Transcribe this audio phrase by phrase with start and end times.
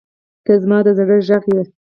[0.45, 1.63] •ته زما د زړه غږ یې.